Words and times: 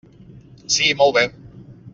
Sí, 0.77 0.89
molt 1.03 1.17
bé. 1.19 1.27